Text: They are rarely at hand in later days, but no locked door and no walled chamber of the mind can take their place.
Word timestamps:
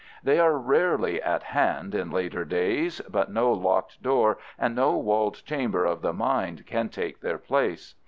They 0.23 0.39
are 0.39 0.57
rarely 0.57 1.21
at 1.21 1.43
hand 1.43 1.93
in 1.93 2.09
later 2.09 2.43
days, 2.43 3.01
but 3.07 3.29
no 3.31 3.53
locked 3.53 4.01
door 4.01 4.39
and 4.57 4.73
no 4.73 4.97
walled 4.97 5.45
chamber 5.45 5.85
of 5.85 6.01
the 6.01 6.11
mind 6.11 6.65
can 6.65 6.89
take 6.89 7.19
their 7.21 7.37
place. 7.37 7.93